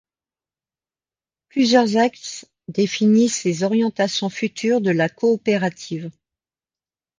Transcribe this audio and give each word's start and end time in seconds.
Plusieurs 1.49 1.95
axes 1.95 2.47
définissent 2.69 3.43
les 3.43 3.61
orientations 3.61 4.31
futures 4.31 4.81
de 4.81 4.89
la 4.89 5.09
coopérative. 5.09 6.09